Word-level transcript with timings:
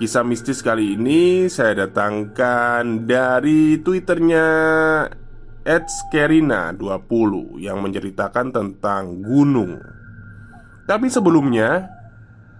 Kisah 0.00 0.24
mistis 0.24 0.64
kali 0.64 0.96
ini 0.96 1.44
saya 1.52 1.84
datangkan 1.84 3.04
dari 3.04 3.76
twitternya 3.84 4.48
@skerina20 5.60 7.60
yang 7.60 7.84
menceritakan 7.84 8.48
tentang 8.48 9.20
gunung. 9.20 9.76
Tapi 10.88 11.04
sebelumnya 11.12 11.92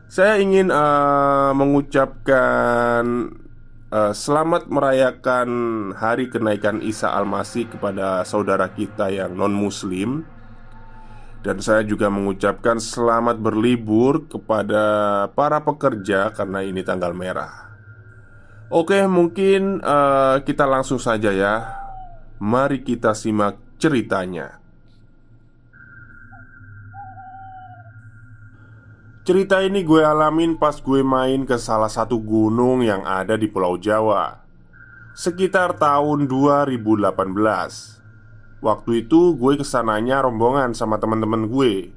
saya 0.05 0.37
ingin 0.37 0.69
uh, 0.69 1.57
mengucapkan 1.57 3.33
uh, 3.89 4.13
selamat 4.13 4.69
merayakan 4.69 5.49
hari 5.97 6.29
kenaikan 6.29 6.85
Isa 6.85 7.09
Al-Masih 7.09 7.73
kepada 7.73 8.21
saudara 8.29 8.69
kita 8.69 9.09
yang 9.09 9.33
non-muslim 9.33 10.29
dan 11.41 11.57
saya 11.65 11.81
juga 11.85 12.13
mengucapkan 12.13 12.77
selamat 12.77 13.41
berlibur 13.41 14.29
kepada 14.29 14.83
para 15.33 15.65
pekerja 15.65 16.29
karena 16.37 16.61
ini 16.61 16.85
tanggal 16.85 17.17
merah. 17.17 17.73
Oke, 18.71 19.03
mungkin 19.09 19.83
uh, 19.83 20.45
kita 20.45 20.69
langsung 20.69 21.00
saja 21.00 21.33
ya. 21.33 21.75
Mari 22.41 22.87
kita 22.87 23.17
simak 23.17 23.59
ceritanya. 23.81 24.61
Cerita 29.21 29.61
ini 29.61 29.84
gue 29.84 30.00
alamin 30.00 30.56
pas 30.56 30.81
gue 30.81 31.05
main 31.05 31.45
ke 31.45 31.61
salah 31.61 31.93
satu 31.93 32.17
gunung 32.19 32.81
yang 32.81 33.05
ada 33.05 33.37
di 33.37 33.53
Pulau 33.53 33.77
Jawa 33.77 34.43
Sekitar 35.12 35.77
tahun 35.77 36.25
2018 36.25 38.00
Waktu 38.60 39.09
itu 39.09 39.41
gue 39.41 39.56
ke 39.56 39.65
sananya 39.65 40.21
rombongan 40.21 40.76
sama 40.76 41.00
teman-teman 41.00 41.48
gue. 41.48 41.97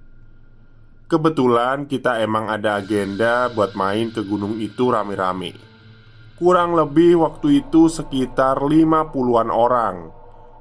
Kebetulan 1.12 1.92
kita 1.92 2.24
emang 2.24 2.48
ada 2.48 2.80
agenda 2.80 3.52
buat 3.52 3.76
main 3.76 4.16
ke 4.16 4.24
gunung 4.24 4.56
itu 4.64 4.88
rame-rame. 4.88 5.60
Kurang 6.40 6.72
lebih 6.72 7.20
waktu 7.20 7.68
itu 7.68 7.92
sekitar 7.92 8.64
50-an 8.64 9.52
orang. 9.52 10.08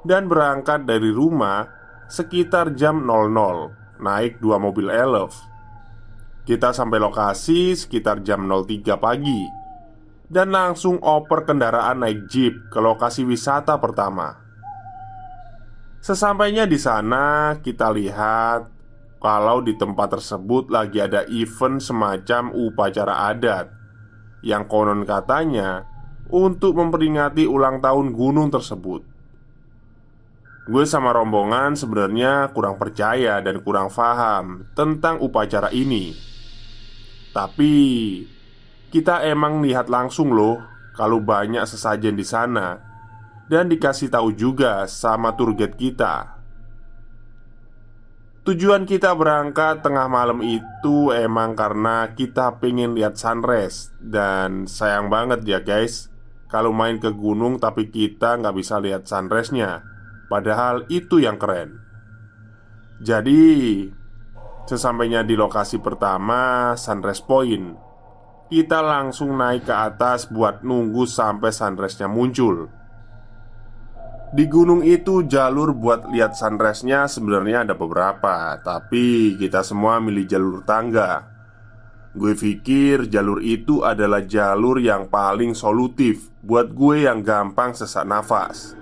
Dan 0.03 0.27
berangkat 0.27 0.91
dari 0.91 1.15
rumah 1.15 1.71
sekitar 2.11 2.75
jam 2.75 3.07
00 3.07 4.03
Naik 4.03 4.43
dua 4.43 4.59
mobil 4.59 4.91
elf. 4.91 5.39
Kita 6.43 6.75
sampai 6.75 6.99
lokasi 6.99 7.79
sekitar 7.79 8.27
jam 8.27 8.51
03 8.51 8.99
pagi. 8.99 9.47
Dan 10.27 10.51
langsung 10.51 10.99
oper 10.99 11.47
kendaraan 11.47 12.03
naik 12.03 12.27
jeep 12.27 12.59
ke 12.75 12.83
lokasi 12.83 13.23
wisata 13.23 13.79
pertama 13.79 14.43
Sesampainya 16.03 16.67
di 16.67 16.83
sana, 16.83 17.55
kita 17.63 17.95
lihat 17.95 18.67
kalau 19.23 19.63
di 19.63 19.79
tempat 19.79 20.19
tersebut 20.19 20.67
lagi 20.67 20.99
ada 20.99 21.23
event 21.31 21.79
semacam 21.79 22.51
upacara 22.51 23.31
adat 23.31 23.71
yang 24.43 24.67
konon 24.67 25.07
katanya 25.07 25.87
untuk 26.27 26.75
memperingati 26.75 27.47
ulang 27.47 27.79
tahun 27.79 28.11
gunung 28.19 28.51
tersebut. 28.51 29.07
Gue 30.67 30.85
sama 30.91 31.15
rombongan 31.15 31.79
sebenarnya 31.79 32.51
kurang 32.51 32.83
percaya 32.83 33.39
dan 33.39 33.63
kurang 33.63 33.87
paham 33.87 34.67
tentang 34.75 35.23
upacara 35.23 35.71
ini. 35.71 36.19
Tapi 37.31 37.75
kita 38.91 39.23
emang 39.23 39.63
lihat 39.63 39.87
langsung 39.87 40.35
loh 40.35 40.59
kalau 40.99 41.23
banyak 41.23 41.63
sesajen 41.63 42.19
di 42.19 42.27
sana 42.27 42.92
dan 43.53 43.69
dikasih 43.69 44.09
tahu 44.09 44.33
juga 44.33 44.89
sama 44.89 45.37
tour 45.37 45.53
guide 45.53 45.77
kita. 45.77 46.41
Tujuan 48.49 48.89
kita 48.89 49.13
berangkat 49.13 49.85
tengah 49.85 50.09
malam 50.09 50.41
itu 50.41 51.13
emang 51.13 51.53
karena 51.53 52.17
kita 52.17 52.57
pengen 52.57 52.97
lihat 52.97 53.21
sunrise. 53.21 53.93
Dan 54.01 54.65
sayang 54.65 55.13
banget 55.13 55.45
ya 55.45 55.61
guys. 55.61 56.09
Kalau 56.49 56.73
main 56.73 56.97
ke 56.97 57.13
gunung 57.13 57.61
tapi 57.61 57.93
kita 57.93 58.41
nggak 58.41 58.57
bisa 58.57 58.81
lihat 58.81 59.05
sunrise-nya. 59.05 59.85
Padahal 60.33 60.89
itu 60.89 61.21
yang 61.21 61.37
keren. 61.37 61.77
Jadi 63.05 63.45
Sesampainya 64.63 65.27
di 65.27 65.35
lokasi 65.35 65.83
pertama 65.83 66.71
Sunrise 66.79 67.19
Point 67.19 67.75
Kita 68.47 68.79
langsung 68.79 69.35
naik 69.35 69.67
ke 69.67 69.75
atas 69.75 70.31
buat 70.31 70.63
nunggu 70.63 71.03
sampai 71.03 71.51
sunrise-nya 71.51 72.07
muncul 72.07 72.71
di 74.33 74.49
gunung 74.49 74.81
itu 74.81 75.29
jalur 75.29 75.77
buat 75.77 76.09
lihat 76.09 76.33
sunrise-nya 76.33 77.05
sebenarnya 77.05 77.69
ada 77.69 77.77
beberapa 77.77 78.57
Tapi 78.65 79.37
kita 79.37 79.61
semua 79.61 80.01
milih 80.01 80.25
jalur 80.25 80.65
tangga. 80.65 81.29
Gue 82.17 82.33
pikir 82.33 83.13
jalur 83.13 83.45
itu 83.45 83.85
adalah 83.85 84.25
jalur 84.25 84.81
yang 84.81 85.13
paling 85.13 85.53
solutif 85.53 86.33
Buat 86.41 86.73
gue 86.73 87.05
yang 87.05 87.21
gampang 87.21 87.77
sesak 87.77 88.09
nafas. 88.09 88.73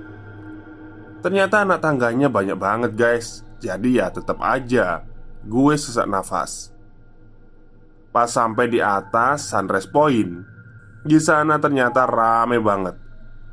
Ternyata 1.19 1.67
anak 1.67 1.83
tangganya 1.83 2.31
banyak 2.31 2.55
banget 2.55 2.93
guys. 2.95 3.43
Jadi 3.59 3.99
ya 3.99 4.07
tetap 4.15 4.39
aja 4.39 5.03
Gue 5.43 5.75
sesak 5.75 6.07
nafas. 6.07 6.71
Pas 8.15 8.31
sampai 8.31 8.71
di 8.71 8.79
atas 8.79 9.51
Sunrise 9.51 9.91
Point. 9.91 10.47
Di 11.03 11.19
sana 11.19 11.59
ternyata 11.59 12.07
rame 12.07 12.63
banget 12.63 13.10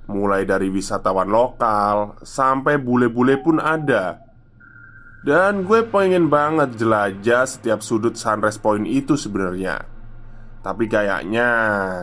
Mulai 0.08 0.48
dari 0.48 0.72
wisatawan 0.72 1.28
lokal 1.28 2.16
sampai 2.24 2.80
bule-bule 2.80 3.44
pun 3.44 3.60
ada. 3.60 4.24
Dan 5.28 5.68
gue 5.68 5.84
pengen 5.84 6.32
banget 6.32 6.80
jelajah 6.80 7.44
setiap 7.44 7.84
sudut 7.84 8.16
sunrise 8.16 8.56
point 8.56 8.88
itu 8.88 9.20
sebenarnya. 9.20 9.84
Tapi 10.64 10.88
kayaknya 10.88 11.50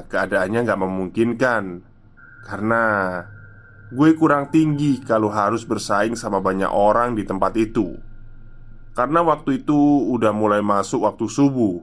keadaannya 0.04 0.60
nggak 0.68 0.82
memungkinkan. 0.84 1.64
Karena 2.44 2.84
gue 3.88 4.10
kurang 4.20 4.52
tinggi 4.52 5.00
kalau 5.00 5.32
harus 5.32 5.64
bersaing 5.64 6.12
sama 6.12 6.44
banyak 6.44 6.68
orang 6.68 7.16
di 7.16 7.24
tempat 7.24 7.56
itu. 7.56 7.96
Karena 8.92 9.24
waktu 9.24 9.64
itu 9.64 10.12
udah 10.12 10.36
mulai 10.36 10.60
masuk 10.60 11.08
waktu 11.08 11.24
subuh. 11.24 11.80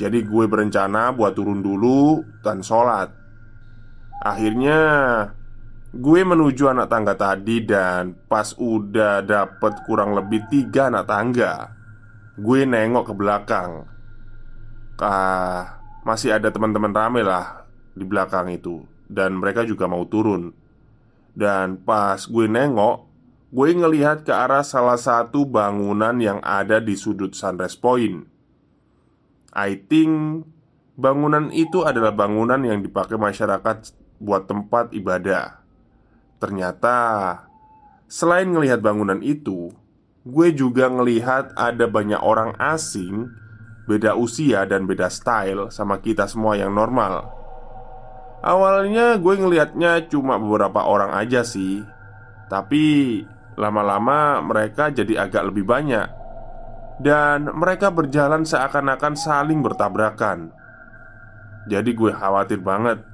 Jadi 0.00 0.24
gue 0.24 0.44
berencana 0.48 1.12
buat 1.12 1.36
turun 1.36 1.60
dulu 1.60 2.24
dan 2.40 2.64
sholat 2.64 3.23
Akhirnya 4.24 4.80
Gue 5.94 6.26
menuju 6.26 6.74
anak 6.74 6.90
tangga 6.90 7.14
tadi 7.14 7.62
dan 7.62 8.18
pas 8.26 8.50
udah 8.58 9.22
dapet 9.22 9.78
kurang 9.86 10.10
lebih 10.18 10.42
tiga 10.50 10.90
anak 10.90 11.06
tangga 11.06 11.70
gue 12.34 12.66
nengok 12.66 13.10
ke 13.10 13.14
belakang. 13.14 13.86
Ah, 14.98 15.78
masih 16.02 16.34
ada 16.34 16.50
teman-teman 16.50 16.90
rame 16.90 17.22
lah 17.22 17.62
di 17.94 18.02
belakang 18.02 18.50
itu, 18.50 18.82
dan 19.06 19.38
mereka 19.38 19.62
juga 19.62 19.86
mau 19.86 20.02
turun. 20.06 20.50
Dan 21.30 21.78
pas 21.78 22.18
gue 22.26 22.46
nengok, 22.50 23.06
gue 23.54 23.68
ngelihat 23.74 24.26
ke 24.26 24.34
arah 24.34 24.66
salah 24.66 24.98
satu 24.98 25.46
bangunan 25.46 26.18
yang 26.18 26.42
ada 26.42 26.82
di 26.82 26.98
sudut 26.98 27.38
Sunrise 27.38 27.78
Point. 27.78 28.26
I 29.54 29.78
think 29.78 30.42
bangunan 30.98 31.54
itu 31.54 31.86
adalah 31.86 32.10
bangunan 32.10 32.58
yang 32.66 32.82
dipakai 32.82 33.14
masyarakat 33.14 33.94
buat 34.20 34.46
tempat 34.50 34.92
ibadah. 34.94 35.62
Ternyata, 36.38 36.98
selain 38.10 38.50
ngelihat 38.50 38.84
bangunan 38.84 39.22
itu, 39.24 39.72
gue 40.24 40.48
juga 40.52 40.90
ngelihat 40.90 41.56
ada 41.56 41.86
banyak 41.88 42.20
orang 42.20 42.56
asing 42.60 43.28
Beda 43.84 44.16
usia 44.16 44.64
dan 44.64 44.88
beda 44.88 45.12
style 45.12 45.68
sama 45.68 46.00
kita 46.00 46.24
semua 46.24 46.56
yang 46.56 46.72
normal. 46.72 47.28
Awalnya 48.40 49.20
gue 49.20 49.34
ngelihatnya 49.36 50.08
cuma 50.08 50.40
beberapa 50.40 50.84
orang 50.84 51.16
aja 51.16 51.44
sih 51.44 51.80
Tapi 52.48 53.20
lama-lama 53.56 54.40
mereka 54.40 54.88
jadi 54.88 55.28
agak 55.28 55.52
lebih 55.52 55.68
banyak. 55.68 56.08
Dan 56.96 57.52
mereka 57.52 57.92
berjalan 57.92 58.48
seakan-akan 58.48 59.14
saling 59.20 59.60
bertabrakan. 59.60 60.48
Jadi 61.68 61.90
gue 61.92 62.12
khawatir 62.12 62.60
banget 62.64 63.04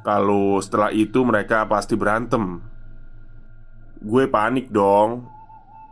Kalau 0.00 0.56
setelah 0.64 0.88
itu 0.96 1.20
mereka 1.28 1.68
pasti 1.68 1.92
berantem. 1.92 2.64
Gue 4.00 4.24
panik 4.32 4.72
dong 4.72 5.28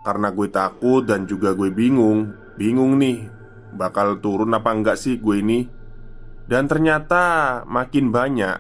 karena 0.01 0.33
gue 0.33 0.49
takut 0.49 1.05
dan 1.05 1.29
juga 1.29 1.53
gue 1.53 1.69
bingung. 1.69 2.33
Bingung 2.57 2.97
nih 2.99 3.29
Bakal 3.69 4.25
turun 4.25 4.57
apa 4.57 4.73
enggak 4.73 4.97
sih 4.97 5.21
gue 5.21 5.45
ini? 5.45 5.61
Dan 6.49 6.65
ternyata 6.65 7.63
makin 7.69 8.09
banyak 8.09 8.59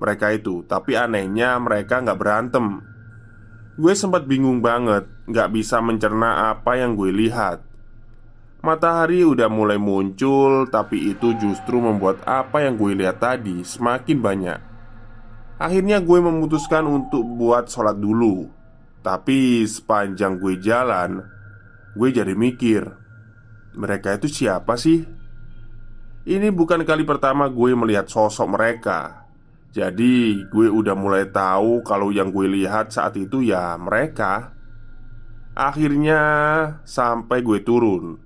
Mereka 0.00 0.40
itu 0.40 0.64
Tapi 0.64 0.96
anehnya 0.96 1.60
mereka 1.60 2.00
nggak 2.00 2.16
berantem. 2.18 2.80
Gue 3.76 3.92
sempat 3.92 4.24
bingung 4.24 4.64
banget 4.64 5.04
Nggak 5.28 5.48
bisa 5.52 5.84
mencerna 5.84 6.56
apa 6.56 6.80
yang 6.80 6.96
gue 6.96 7.12
lihat. 7.12 7.60
Matahari 8.64 9.28
udah 9.28 9.52
mulai 9.52 9.76
muncul 9.76 10.72
Tapi 10.72 11.12
itu 11.12 11.36
justru 11.36 11.76
membuat 11.76 12.24
apa 12.24 12.64
yang 12.64 12.80
gue 12.80 12.96
lihat 12.96 13.20
tadi 13.20 13.60
Semakin 13.60 14.18
banyak 14.24 14.69
Akhirnya 15.60 16.00
gue 16.00 16.18
memutuskan 16.24 16.88
untuk 16.88 17.20
buat 17.36 17.68
sholat 17.68 18.00
dulu. 18.00 18.48
Tapi 19.04 19.64
sepanjang 19.64 20.40
gue 20.40 20.60
jalan 20.60 21.24
Gue 21.96 22.12
jadi 22.12 22.36
mikir 22.36 22.84
Mereka 23.76 24.20
itu 24.20 24.28
siapa 24.28 24.76
sih? 24.80 25.04
Ini 26.24 26.52
bukan 26.52 26.84
kali 26.84 27.04
pertama 27.08 27.48
gue 27.48 27.72
melihat 27.72 28.04
sosok 28.04 28.44
mereka. 28.56 29.24
Jadi 29.72 30.44
gue 30.52 30.68
udah 30.68 30.92
mulai 30.92 31.28
tahu 31.32 31.80
kalau 31.80 32.12
yang 32.12 32.28
gue 32.28 32.44
lihat 32.44 32.92
saat 32.92 33.16
itu 33.16 33.40
ya 33.40 33.76
mereka. 33.80 34.52
Akhirnya 35.56 36.20
sampai 36.84 37.40
gue 37.40 37.64
turun. 37.64 38.20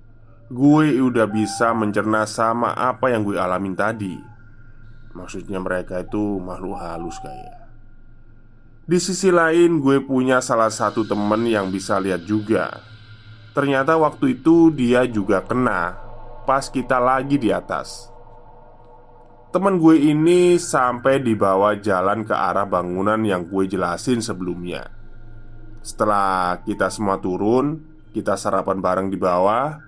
Gue 0.51 0.91
udah 0.99 1.23
bisa 1.31 1.71
mencerna 1.71 2.27
sama 2.27 2.75
apa 2.75 3.15
yang 3.15 3.23
gue 3.23 3.39
alamin 3.39 3.79
tadi 3.79 4.34
Maksudnya 5.15 5.63
mereka 5.63 6.03
itu 6.03 6.43
makhluk 6.43 6.75
halus 6.75 7.17
kayak 7.23 7.65
di 8.85 9.01
sisi 9.01 9.33
lain, 9.33 9.81
gue 9.81 9.97
punya 10.05 10.37
salah 10.45 10.69
satu 10.69 11.09
temen 11.09 11.49
yang 11.49 11.73
bisa 11.73 11.97
lihat 11.97 12.21
juga. 12.21 12.85
Ternyata 13.57 13.97
waktu 13.97 14.37
itu 14.37 14.69
dia 14.69 15.09
juga 15.09 15.41
kena 15.41 15.97
pas 16.45 16.69
kita 16.69 17.01
lagi 17.01 17.41
di 17.41 17.49
atas. 17.49 18.13
Temen 19.49 19.81
gue 19.81 19.97
ini 19.97 20.61
sampai 20.61 21.17
dibawa 21.17 21.73
jalan 21.81 22.29
ke 22.29 22.37
arah 22.37 22.69
bangunan 22.69 23.17
yang 23.25 23.49
gue 23.49 23.65
jelasin 23.65 24.21
sebelumnya. 24.21 24.85
Setelah 25.81 26.61
kita 26.61 26.85
semua 26.93 27.17
turun, 27.17 27.81
kita 28.13 28.37
sarapan 28.37 28.85
bareng 28.85 29.09
di 29.09 29.17
bawah. 29.17 29.81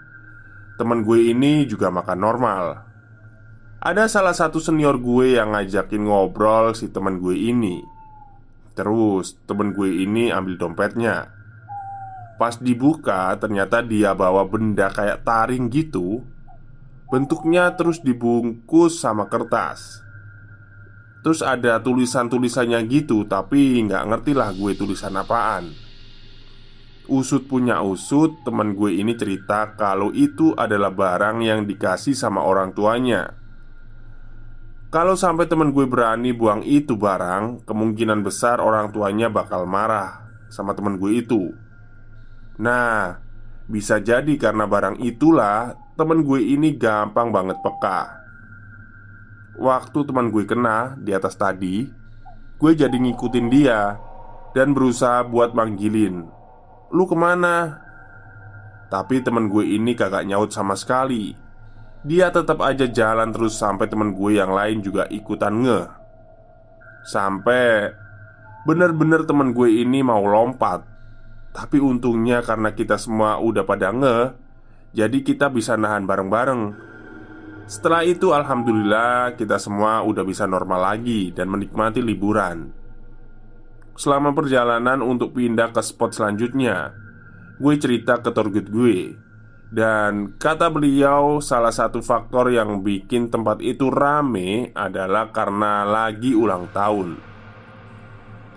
Temen 0.81 1.05
gue 1.05 1.21
ini 1.21 1.69
juga 1.69 1.93
makan 1.93 2.17
normal. 2.17 2.86
Ada 3.77 4.09
salah 4.09 4.33
satu 4.33 4.57
senior 4.57 4.97
gue 4.97 5.37
yang 5.37 5.53
ngajakin 5.53 6.09
ngobrol 6.09 6.73
si 6.73 6.89
temen 6.89 7.21
gue 7.21 7.37
ini. 7.37 7.85
Terus 8.73 9.37
temen 9.45 9.69
gue 9.69 10.01
ini 10.01 10.33
ambil 10.33 10.57
dompetnya. 10.57 11.29
Pas 12.41 12.57
dibuka 12.57 13.37
ternyata 13.37 13.85
dia 13.85 14.17
bawa 14.17 14.49
benda 14.49 14.89
kayak 14.89 15.21
taring 15.21 15.69
gitu. 15.69 16.25
Bentuknya 17.13 17.69
terus 17.77 18.01
dibungkus 18.01 18.97
sama 18.97 19.29
kertas. 19.29 20.01
Terus 21.21 21.45
ada 21.45 21.81
tulisan-tulisannya 21.83 22.81
gitu 22.87 23.27
Tapi 23.27 23.83
nggak 23.83 24.03
ngerti 24.09 24.31
lah 24.33 24.57
gue 24.57 24.73
tulisan 24.73 25.13
apaan. 25.13 25.69
Usut 27.07 27.45
punya 27.45 27.85
usut 27.85 28.41
Temen 28.41 28.73
gue 28.73 28.97
ini 28.97 29.13
cerita 29.13 29.77
kalau 29.77 30.09
itu 30.17 30.57
adalah 30.57 30.89
barang 30.89 31.45
yang 31.45 31.69
dikasih 31.69 32.17
sama 32.17 32.41
orang 32.41 32.73
tuanya 32.73 33.46
kalau 34.97 35.13
sampai 35.13 35.45
teman 35.45 35.77
gue 35.77 35.85
berani 35.85 36.33
buang 36.33 36.65
itu 36.65 36.97
barang, 36.97 37.69
kemungkinan 37.69 38.25
besar 38.25 38.57
orang 38.57 38.89
tuanya 38.89 39.29
bakal 39.29 39.69
marah 39.69 40.25
sama 40.49 40.73
teman 40.73 40.97
gue 40.97 41.21
itu. 41.21 41.53
Nah, 42.57 43.21
bisa 43.69 44.01
jadi 44.01 44.33
karena 44.41 44.65
barang 44.65 44.97
itulah 45.05 45.77
teman 45.93 46.25
gue 46.25 46.41
ini 46.41 46.73
gampang 46.81 47.29
banget 47.29 47.61
peka. 47.61 48.09
Waktu 49.61 49.99
teman 50.01 50.33
gue 50.33 50.49
kena 50.49 50.97
di 50.97 51.13
atas 51.13 51.37
tadi, 51.37 51.85
gue 52.57 52.71
jadi 52.73 52.97
ngikutin 52.97 53.47
dia 53.53 54.01
dan 54.57 54.73
berusaha 54.73 55.21
buat 55.29 55.53
manggilin. 55.53 56.25
Lu 56.89 57.05
ke 57.05 57.13
mana? 57.13 57.85
Tapi 58.89 59.21
teman 59.21 59.45
gue 59.45 59.61
ini 59.61 59.93
kagak 59.93 60.25
nyaut 60.25 60.49
sama 60.49 60.73
sekali 60.73 61.37
dia 62.07 62.31
tetap 62.31 62.63
aja 62.63 62.87
jalan 62.87 63.35
terus 63.35 63.59
sampai 63.59 63.91
temen 63.91 64.15
gue 64.15 64.39
yang 64.39 64.55
lain 64.55 64.79
juga 64.79 65.03
ikutan 65.11 65.59
nge. 65.59 65.81
Sampai 67.03 67.91
bener-bener 68.63 69.27
temen 69.27 69.51
gue 69.51 69.67
ini 69.83 69.99
mau 69.99 70.23
lompat. 70.23 70.87
Tapi 71.51 71.83
untungnya 71.83 72.39
karena 72.39 72.71
kita 72.71 72.95
semua 73.01 73.41
udah 73.41 73.65
pada 73.65 73.89
nge 73.89 74.17
Jadi 74.93 75.25
kita 75.25 75.49
bisa 75.49 75.75
nahan 75.75 76.07
bareng-bareng. 76.07 76.85
Setelah 77.67 78.07
itu 78.07 78.31
Alhamdulillah 78.31 79.35
kita 79.35 79.59
semua 79.59 79.99
udah 79.99 80.23
bisa 80.23 80.47
normal 80.47 80.95
lagi 80.95 81.35
Dan 81.35 81.51
menikmati 81.51 81.99
liburan. 81.99 82.71
Selama 83.99 84.31
perjalanan 84.31 85.03
untuk 85.03 85.35
pindah 85.35 85.75
ke 85.75 85.81
spot 85.83 86.15
selanjutnya 86.15 86.95
Gue 87.59 87.75
cerita 87.81 88.21
ke 88.21 88.29
target 88.31 88.69
gue 88.69 89.26
dan 89.67 90.39
kata 90.39 90.71
beliau, 90.71 91.43
salah 91.43 91.75
satu 91.75 91.99
faktor 91.99 92.55
yang 92.55 92.79
bikin 92.79 93.27
tempat 93.27 93.59
itu 93.59 93.91
rame 93.91 94.71
adalah 94.71 95.35
karena 95.35 95.83
lagi 95.83 96.31
ulang 96.31 96.71
tahun. 96.71 97.19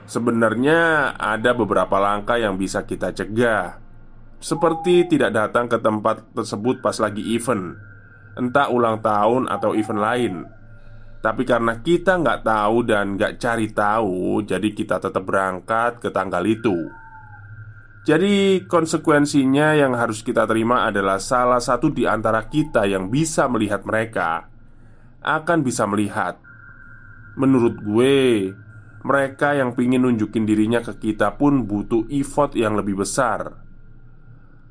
Sebenarnya 0.06 1.14
ada 1.18 1.50
beberapa 1.50 1.98
langkah 1.98 2.38
yang 2.38 2.54
bisa 2.54 2.86
kita 2.86 3.10
cegah, 3.10 3.82
seperti 4.38 5.10
tidak 5.10 5.34
datang 5.34 5.66
ke 5.66 5.82
tempat 5.82 6.30
tersebut 6.30 6.78
pas 6.78 6.94
lagi 7.02 7.26
event, 7.34 7.74
entah 8.38 8.70
ulang 8.70 9.02
tahun 9.02 9.50
atau 9.50 9.74
event 9.74 10.00
lain. 10.00 10.34
Tapi 11.20 11.42
karena 11.44 11.76
kita 11.82 12.22
nggak 12.22 12.46
tahu 12.46 12.86
dan 12.86 13.18
nggak 13.18 13.36
cari 13.36 13.68
tahu, 13.74 14.46
jadi 14.46 14.68
kita 14.72 15.02
tetap 15.02 15.26
berangkat 15.26 16.00
ke 16.00 16.08
tanggal 16.14 16.40
itu. 16.46 16.88
Jadi, 18.00 18.64
konsekuensinya 18.64 19.76
yang 19.76 19.92
harus 19.92 20.24
kita 20.24 20.48
terima 20.48 20.88
adalah 20.88 21.20
salah 21.20 21.60
satu 21.60 21.92
di 21.92 22.08
antara 22.08 22.48
kita 22.48 22.88
yang 22.88 23.12
bisa 23.12 23.44
melihat 23.44 23.84
mereka 23.84 24.48
akan 25.20 25.60
bisa 25.60 25.84
melihat. 25.84 26.40
Menurut 27.36 27.76
gue, 27.84 28.48
mereka 29.04 29.52
yang 29.52 29.76
pingin 29.76 30.08
nunjukin 30.08 30.48
dirinya 30.48 30.80
ke 30.80 30.96
kita 30.96 31.36
pun 31.36 31.68
butuh 31.68 32.08
effort 32.08 32.56
yang 32.56 32.72
lebih 32.72 33.04
besar. 33.04 33.60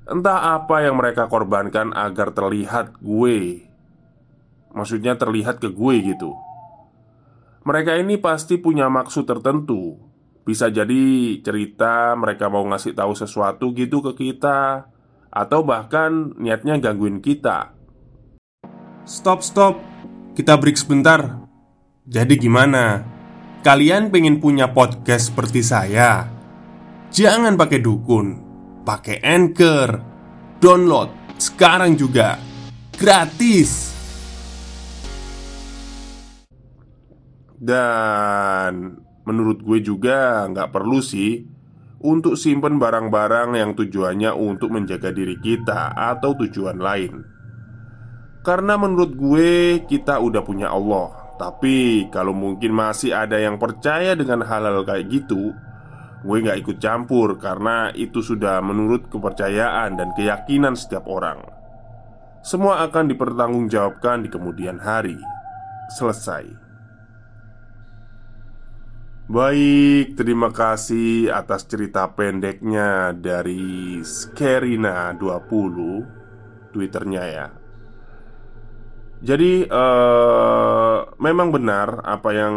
Entah 0.09 0.57
apa 0.57 0.81
yang 0.81 0.97
mereka 0.97 1.29
korbankan 1.29 1.93
agar 1.93 2.33
terlihat 2.33 2.97
gue, 2.97 3.69
maksudnya 4.73 5.13
terlihat 5.13 5.61
ke 5.61 5.69
gue 5.69 5.95
gitu. 6.01 6.33
Mereka 7.61 8.01
ini 8.01 8.17
pasti 8.17 8.57
punya 8.57 8.89
maksud 8.89 9.29
tertentu 9.29 10.08
bisa 10.49 10.73
jadi 10.73 11.37
cerita 11.45 12.17
mereka 12.17 12.49
mau 12.49 12.65
ngasih 12.65 12.97
tahu 12.97 13.13
sesuatu 13.13 13.69
gitu 13.77 14.01
ke 14.01 14.17
kita 14.17 14.89
Atau 15.29 15.61
bahkan 15.61 16.33
niatnya 16.41 16.81
gangguin 16.81 17.21
kita 17.21 17.77
Stop, 19.05 19.45
stop 19.45 19.77
Kita 20.33 20.57
break 20.57 20.81
sebentar 20.81 21.45
Jadi 22.09 22.33
gimana? 22.41 23.05
Kalian 23.61 24.09
pengen 24.09 24.41
punya 24.41 24.73
podcast 24.73 25.29
seperti 25.29 25.61
saya? 25.61 26.25
Jangan 27.13 27.53
pakai 27.53 27.77
dukun 27.77 28.27
Pakai 28.81 29.21
Anchor 29.21 29.89
Download 30.57 31.19
sekarang 31.39 31.95
juga 31.95 32.35
gratis. 32.99 33.95
Dan 37.55 38.99
menurut 39.29 39.61
gue 39.61 39.85
juga 39.85 40.49
nggak 40.49 40.73
perlu 40.73 40.97
sih 41.05 41.45
untuk 42.01 42.33
simpen 42.33 42.81
barang-barang 42.81 43.53
yang 43.53 43.71
tujuannya 43.77 44.33
untuk 44.33 44.73
menjaga 44.73 45.13
diri 45.13 45.37
kita 45.37 45.93
atau 45.93 46.33
tujuan 46.33 46.81
lain. 46.81 47.13
Karena 48.41 48.79
menurut 48.79 49.13
gue 49.13 49.83
kita 49.83 50.15
udah 50.23 50.39
punya 50.47 50.71
Allah 50.71 51.35
Tapi 51.35 52.07
kalau 52.07 52.31
mungkin 52.31 52.71
masih 52.71 53.11
ada 53.11 53.35
yang 53.35 53.59
percaya 53.59 54.15
dengan 54.15 54.47
hal-hal 54.47 54.87
kayak 54.87 55.11
gitu 55.11 55.51
Gue 56.23 56.43
gak 56.43 56.59
ikut 56.63 56.77
campur 56.83 57.39
karena 57.39 57.95
itu 57.95 58.19
sudah 58.19 58.59
menurut 58.59 59.07
kepercayaan 59.07 59.95
dan 59.95 60.11
keyakinan 60.19 60.75
setiap 60.75 61.07
orang. 61.07 61.39
Semua 62.43 62.83
akan 62.83 63.07
dipertanggungjawabkan 63.07 64.27
di 64.27 64.29
kemudian 64.31 64.83
hari. 64.83 65.15
Selesai 65.95 66.68
Baik, 69.29 70.17
terima 70.17 70.49
kasih 70.49 71.29
atas 71.29 71.69
cerita 71.69 72.09
pendeknya 72.17 73.13
dari 73.13 74.01
Skerina20 74.01 75.77
Twitternya 76.73 77.25
ya 77.29 77.59
jadi 79.19 79.67
uh, 79.67 81.11
memang 81.19 81.51
benar 81.51 81.99
apa 82.07 82.31
yang 82.31 82.55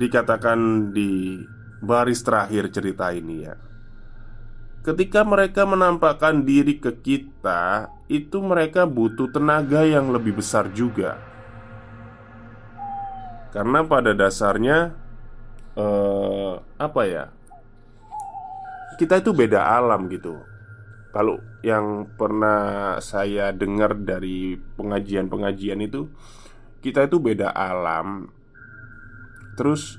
dikatakan 0.00 0.88
di 0.96 1.44
baris 1.84 2.24
terakhir 2.24 2.72
cerita 2.72 3.12
ini 3.12 3.36
ya. 3.44 3.54
Ketika 4.80 5.20
mereka 5.26 5.68
menampakkan 5.68 6.48
diri 6.48 6.80
ke 6.80 6.96
kita, 7.04 7.92
itu 8.08 8.40
mereka 8.40 8.88
butuh 8.88 9.28
tenaga 9.28 9.84
yang 9.84 10.08
lebih 10.08 10.40
besar 10.40 10.72
juga. 10.72 11.20
Karena 13.52 13.84
pada 13.84 14.16
dasarnya 14.16 14.96
uh, 15.76 16.58
apa 16.80 17.02
ya? 17.06 17.24
Kita 18.96 19.20
itu 19.20 19.36
beda 19.36 19.60
alam 19.76 20.08
gitu. 20.08 20.40
Kalau 21.16 21.40
yang 21.64 22.12
pernah 22.12 23.00
saya 23.00 23.48
dengar 23.48 23.96
dari 23.96 24.60
pengajian-pengajian 24.76 25.80
itu 25.80 26.12
Kita 26.84 27.08
itu 27.08 27.16
beda 27.16 27.56
alam 27.56 28.28
Terus 29.56 29.96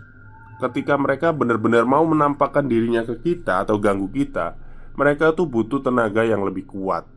ketika 0.62 0.94
mereka 0.94 1.34
benar-benar 1.34 1.90
mau 1.90 2.06
menampakkan 2.06 2.70
dirinya 2.70 3.02
ke 3.02 3.18
kita 3.18 3.66
atau 3.66 3.82
ganggu 3.82 4.14
kita 4.14 4.62
Mereka 4.94 5.34
tuh 5.34 5.50
butuh 5.50 5.82
tenaga 5.82 6.22
yang 6.22 6.46
lebih 6.46 6.70
kuat 6.70 7.10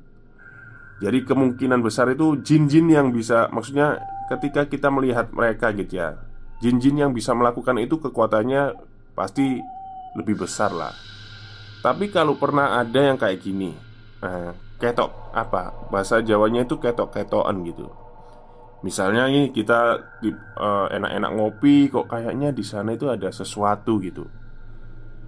Jadi 1.05 1.21
kemungkinan 1.29 1.85
besar 1.85 2.09
itu 2.09 2.41
jin-jin 2.41 2.89
yang 2.89 3.13
bisa 3.13 3.53
Maksudnya 3.53 4.01
ketika 4.33 4.65
kita 4.65 4.89
melihat 4.89 5.29
mereka 5.37 5.77
gitu 5.77 6.01
ya 6.01 6.30
Jin-jin 6.61 7.01
yang 7.01 7.13
bisa 7.17 7.33
melakukan 7.33 7.81
itu 7.81 7.97
kekuatannya 7.99 8.77
pasti 9.17 9.59
lebih 10.17 10.45
besar 10.45 10.73
lah 10.77 10.93
Tapi 11.81 12.13
kalau 12.13 12.37
pernah 12.37 12.77
ada 12.77 13.01
yang 13.11 13.17
kayak 13.17 13.41
gini 13.41 13.91
Nah, 14.21 14.53
ketok 14.77 15.33
apa 15.33 15.89
bahasa 15.89 16.21
Jawanya 16.21 16.69
itu 16.69 16.77
ketok-ketokan 16.77 17.65
gitu. 17.65 17.89
Misalnya 18.81 19.29
ini 19.29 19.53
kita 19.53 20.01
enak 20.25 20.89
enak-enak 20.97 21.31
ngopi 21.37 21.93
kok 21.93 22.09
kayaknya 22.09 22.53
di 22.53 22.65
sana 22.65 22.97
itu 22.97 23.09
ada 23.09 23.29
sesuatu 23.29 24.01
gitu. 24.01 24.25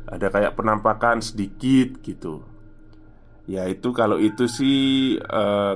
Ada 0.09 0.29
kayak 0.33 0.57
penampakan 0.57 1.21
sedikit 1.21 2.01
gitu. 2.05 2.45
Ya 3.49 3.69
itu 3.69 3.93
kalau 3.93 4.17
itu 4.21 4.49
sih 4.49 5.17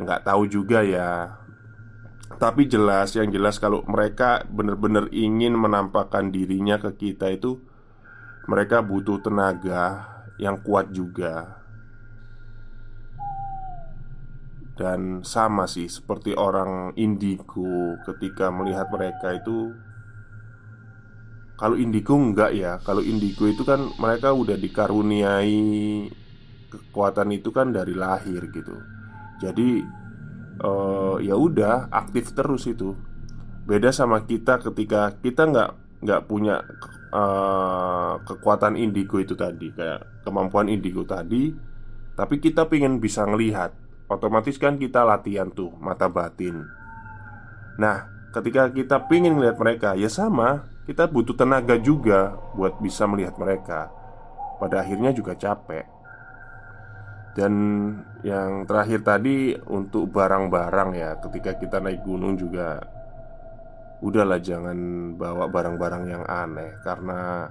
nggak 0.01 0.21
uh, 0.21 0.25
tahu 0.25 0.49
juga 0.49 0.81
ya. 0.85 1.41
Tapi 2.37 2.69
jelas 2.69 3.17
yang 3.17 3.33
jelas 3.33 3.57
kalau 3.57 3.81
mereka 3.89 4.45
benar-benar 4.53 5.09
ingin 5.09 5.57
menampakkan 5.57 6.29
dirinya 6.29 6.77
ke 6.77 6.93
kita 6.93 7.33
itu 7.33 7.57
mereka 8.45 8.85
butuh 8.85 9.25
tenaga 9.25 10.05
yang 10.37 10.61
kuat 10.61 10.93
juga. 10.93 11.65
Dan 14.77 15.25
sama 15.25 15.65
sih 15.65 15.89
seperti 15.89 16.37
orang 16.37 16.93
indigo 17.01 17.97
ketika 18.05 18.53
melihat 18.53 18.93
mereka 18.93 19.33
itu 19.33 19.73
Kalau 21.57 21.73
indigo 21.73 22.13
enggak 22.13 22.53
ya. 22.53 22.77
Kalau 22.85 23.01
indigo 23.01 23.49
itu 23.49 23.65
kan 23.65 23.89
mereka 23.97 24.37
udah 24.37 24.61
dikaruniai 24.61 26.05
Kekuatan 26.67 27.33
itu 27.33 27.49
kan 27.49 27.73
dari 27.73 27.97
lahir 27.97 28.45
gitu. 28.53 28.77
Jadi 29.41 29.81
uh, 30.63 31.17
ya 31.21 31.35
udah 31.37 31.89
aktif 31.91 32.33
terus 32.33 32.69
itu. 32.69 32.97
Beda 33.67 33.91
sama 33.91 34.23
kita 34.23 34.63
ketika 34.63 35.19
kita 35.19 35.43
nggak 35.51 35.71
nggak 36.07 36.23
punya 36.31 36.63
uh, 37.11 38.21
kekuatan 38.23 38.79
indigo 38.79 39.19
itu 39.19 39.35
tadi 39.35 39.75
Kayak 39.75 40.23
kemampuan 40.23 40.71
indigo 40.71 41.03
tadi 41.03 41.51
Tapi 42.15 42.39
kita 42.39 42.71
pengen 42.71 43.03
bisa 43.03 43.27
ngelihat. 43.27 43.75
Otomatis 44.07 44.55
kan 44.63 44.79
kita 44.79 45.03
latihan 45.03 45.51
tuh 45.51 45.75
mata 45.83 46.07
batin. 46.07 46.63
Nah 47.83 48.07
ketika 48.31 48.71
kita 48.71 49.11
pingin 49.11 49.35
melihat 49.35 49.59
mereka 49.59 49.89
Ya 49.99 50.07
sama 50.07 50.71
Kita 50.87 51.11
butuh 51.11 51.35
tenaga 51.35 51.75
juga 51.75 52.39
Buat 52.55 52.79
bisa 52.79 53.03
melihat 53.11 53.35
mereka. 53.35 53.91
Pada 54.63 54.87
akhirnya 54.87 55.11
juga 55.11 55.35
capek 55.35 55.96
Dan 57.37 57.53
yang 58.25 58.65
terakhir 58.65 59.05
tadi 59.05 59.53
Untuk 59.69 60.09
barang-barang 60.09 60.91
ya 60.97 61.21
Ketika 61.21 61.61
kita 61.61 61.85
naik 61.85 62.01
gunung 62.01 62.41
juga 62.41 62.81
Udahlah 64.01 64.41
jangan 64.41 64.77
bawa 65.21 65.45
barang-barang 65.53 66.05
yang 66.09 66.25
aneh 66.25 66.81
Karena 66.81 67.45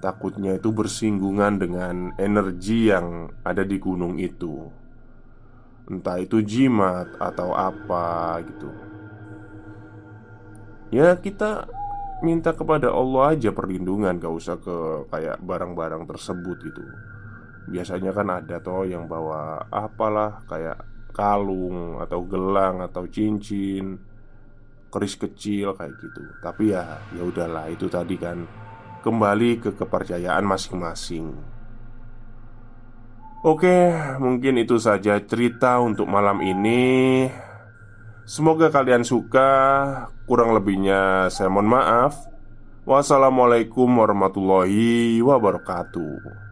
Takutnya 0.00 0.56
itu 0.56 0.72
bersinggungan 0.72 1.60
dengan 1.60 2.16
energi 2.16 2.88
yang 2.88 3.28
ada 3.44 3.60
di 3.60 3.76
gunung 3.76 4.16
itu. 4.16 4.72
Entah 5.84 6.16
itu 6.16 6.40
jimat 6.40 7.04
atau 7.20 7.52
apa 7.52 8.40
gitu. 8.48 8.72
Ya 10.88 11.12
kita 11.20 11.68
minta 12.24 12.56
kepada 12.56 12.88
Allah 12.88 13.36
aja 13.36 13.54
perlindungan 13.54 14.18
Gak 14.18 14.34
usah 14.34 14.56
ke 14.58 15.06
kayak 15.12 15.38
barang-barang 15.38 16.08
tersebut 16.10 16.58
gitu 16.66 16.82
Biasanya 17.70 18.10
kan 18.10 18.28
ada 18.28 18.58
toh 18.58 18.82
yang 18.82 19.06
bawa 19.06 19.70
apalah 19.70 20.42
kayak 20.50 20.90
kalung 21.14 21.98
atau 22.02 22.22
gelang 22.26 22.82
atau 22.82 23.06
cincin 23.06 23.98
keris 24.90 25.14
kecil 25.14 25.72
kayak 25.78 25.94
gitu 26.02 26.22
tapi 26.42 26.74
ya 26.74 26.98
ya 27.14 27.22
udahlah 27.22 27.70
itu 27.70 27.86
tadi 27.86 28.18
kan 28.18 28.42
kembali 29.06 29.62
ke 29.62 29.70
kepercayaan 29.78 30.44
masing-masing 30.44 31.30
Oke, 33.40 33.88
mungkin 34.20 34.60
itu 34.60 34.76
saja 34.76 35.16
cerita 35.24 35.80
untuk 35.80 36.04
malam 36.04 36.44
ini. 36.44 37.24
Semoga 38.28 38.68
kalian 38.68 39.00
suka. 39.00 39.48
Kurang 40.28 40.52
lebihnya, 40.52 41.32
saya 41.32 41.48
mohon 41.48 41.72
maaf. 41.72 42.20
Wassalamualaikum 42.84 43.88
warahmatullahi 43.88 45.24
wabarakatuh. 45.24 46.49